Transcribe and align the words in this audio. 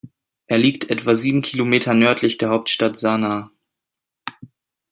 Er 0.47 0.57
liegt 0.57 0.89
etwa 0.89 1.13
sieben 1.13 1.43
Kilometer 1.43 1.93
nördlich 1.93 2.39
der 2.39 2.49
Hauptstadt 2.49 2.97
Sanaa. 2.97 3.51